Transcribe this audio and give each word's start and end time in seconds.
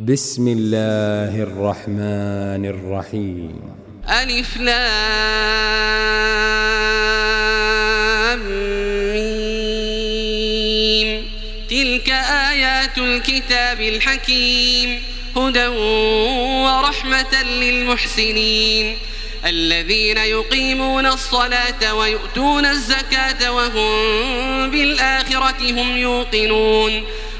بسم 0.00 0.48
الله 0.48 1.42
الرحمن 1.42 2.66
الرحيم 2.66 3.60
ألف 4.22 4.56
لام 4.56 4.86
تلك 11.70 12.10
آيات 12.50 12.98
الكتاب 12.98 13.80
الحكيم 13.80 15.02
هدى 15.36 15.66
ورحمة 15.66 17.42
للمحسنين 17.42 18.96
الذين 19.46 20.16
يقيمون 20.16 21.06
الصلاة 21.06 21.94
ويؤتون 21.94 22.66
الزكاة 22.66 23.52
وهم 23.52 24.70
بالآخرة 24.70 25.70
هم 25.70 25.96
يوقنون 25.96 27.04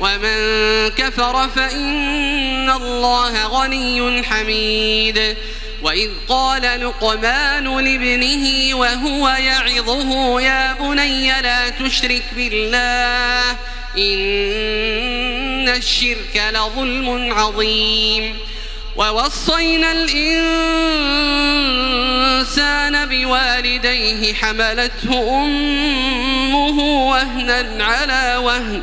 ومن 0.00 0.88
كفر 0.88 1.48
فإن 1.48 2.70
الله 2.70 3.46
غني 3.46 4.22
حميد. 4.22 5.36
وإذ 5.82 6.10
قال 6.28 6.62
لقمان 6.62 7.64
لابنه 7.64 8.74
وهو 8.74 9.28
يعظه 9.28 10.40
يا 10.40 10.72
بني 10.72 11.42
لا 11.42 11.68
تشرك 11.68 12.24
بالله 12.36 13.50
إن 13.98 15.68
الشرك 15.68 16.42
لظلم 16.54 17.32
عظيم. 17.32 18.38
ووصينا 18.96 19.92
الإنسان 19.92 20.54
بوالديه 23.08 24.34
حملته 24.34 25.44
أمه 25.44 26.78
وهنا 27.10 27.84
على 27.84 28.36
وهن. 28.36 28.82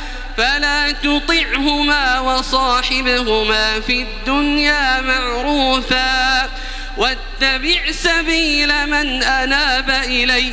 فلا 0.41 0.91
تطعهما 0.91 2.19
وصاحبهما 2.19 3.79
في 3.79 4.01
الدنيا 4.01 5.01
معروفا. 5.01 6.49
واتبع 6.97 7.91
سبيل 7.91 8.87
من 8.87 9.23
أناب 9.23 9.89
إلي 9.89 10.51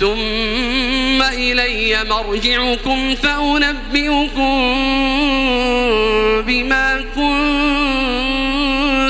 ثم 0.00 1.22
إلي 1.22 2.04
مرجعكم 2.04 3.14
فأنبئكم 3.14 4.74
بما 6.46 7.04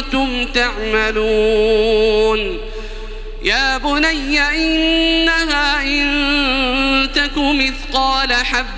كنتم 0.02 0.46
تعملون. 0.46 2.40
يا 3.42 3.78
بني 3.78 4.40
إنها 4.40 5.45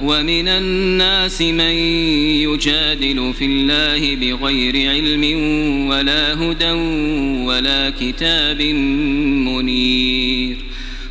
ومن 0.00 0.48
الناس 0.48 1.42
من 1.42 1.74
يجادل 2.44 3.34
في 3.38 3.44
الله 3.44 4.16
بغير 4.16 4.90
علم 4.90 5.24
ولا 5.88 6.34
هدى 6.34 6.70
ولا 7.46 7.90
كتاب 8.00 8.62
منير. 9.46 10.56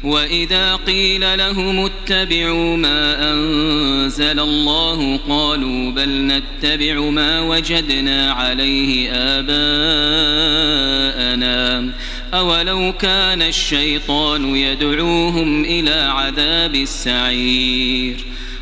وإذا 0.04 0.76
قيل 0.76 1.38
لهم 1.38 1.86
اتبعوا 1.86 2.78
ما 2.78 3.34
أنزل 3.34 4.40
الله 4.40 5.18
قالوا 5.18 5.92
بل 5.92 6.10
نتبع 6.10 7.00
ما 7.00 7.42
وجدنا 7.42 8.32
عليه 8.32 9.12
آباءنا. 9.12 9.86
أولو 12.34 12.94
كان 12.94 13.42
الشيطان 13.42 14.56
يدعوهم 14.56 15.66
إلى 15.66 15.92
عذاب 15.92 16.76
السعير. 16.76 18.16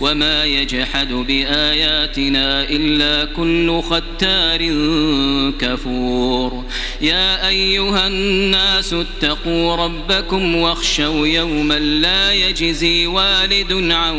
وما 0.00 0.44
يجحد 0.44 1.12
بآياتنا 1.12 2.62
إلا 2.62 3.24
كل 3.24 3.82
ختار 3.82 4.58
كفور. 5.58 6.64
يا 7.00 7.48
أيها 7.48 8.06
الناس 8.06 8.94
اتقوا 8.94 9.76
ربكم 9.76 10.56
واخشوا 10.56 11.26
يوما 11.26 11.78
لا 11.78 12.32
يجزي 12.32 13.06
والد 13.06 13.92
عن 13.92 14.14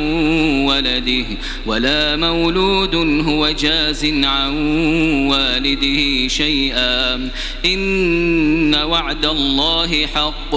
ولده 0.66 1.26
ولا 1.66 2.16
مولود 2.16 2.96
هو 3.28 3.50
جاز 3.50 4.06
عن 4.06 4.58
والده 5.28 6.28
شيئا. 6.28 7.30
إن 7.66 8.76
وعد 8.76 9.26
الله 9.26 10.08
حق. 10.08 10.56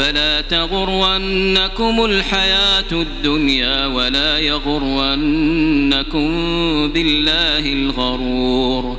فلا 0.00 0.40
تغرنكم 0.40 2.04
الحياة 2.04 2.92
الدنيا 2.92 3.86
ولا 3.86 4.38
يغرنكم 4.38 6.28
بالله 6.92 7.72
الغرور. 7.72 8.98